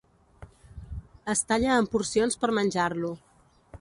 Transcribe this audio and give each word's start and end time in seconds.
Es 1.33 1.45
talla 1.51 1.77
en 1.81 1.89
porcions 1.93 2.39
per 2.45 2.51
menjar-lo. 2.61 3.13